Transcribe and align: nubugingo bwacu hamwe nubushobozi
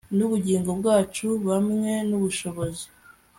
nubugingo 0.15 0.71
bwacu 0.79 1.27
hamwe 1.49 1.91
nubushobozi 2.09 2.85